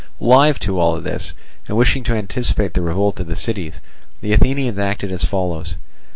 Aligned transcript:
Alive 0.19 0.57
to 0.61 0.79
all 0.79 0.99
this, 0.99 1.33
and 1.67 1.77
wishing 1.77 2.03
to 2.05 2.13
anticipate 2.15 2.73
the 2.73 2.81
revolt 2.81 3.19
of 3.19 3.27
the 3.27 3.35
cities, 3.35 3.79
the 4.21 4.33
Athenians 4.33 4.79
acted 4.79 5.11
as 5.11 5.25
follows. 5.25 5.75